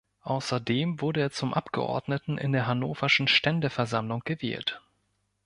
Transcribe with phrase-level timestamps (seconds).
[0.23, 4.81] Außerdem wurde er zum Abgeordneten in der Hannoverschen Ständeversammlung gewählt.